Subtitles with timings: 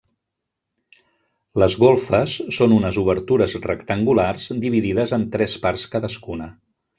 [1.63, 6.51] Les golfes són unes obertures rectangulars dividides en tres parts cadascuna.